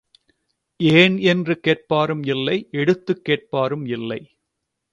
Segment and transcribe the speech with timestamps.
[0.79, 4.21] ஏன் என்று கேட்பாரும் இல்லை எடுத்துக் கேட்பாரும் இல்லை.